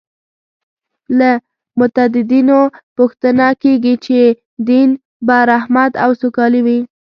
له 1.19 1.31
متدینو 1.79 2.61
پوښتنه 2.97 3.47
کېږي 3.63 3.93
چې 4.05 4.19
دین 4.69 4.89
به 5.25 5.37
رحمت 5.51 5.91
او 6.03 6.11
سوکالي 6.21 6.61
وي. 6.65 6.79